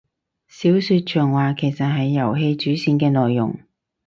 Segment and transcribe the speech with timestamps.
[0.47, 3.59] 小說長話其實就係遊戲主線嘅內容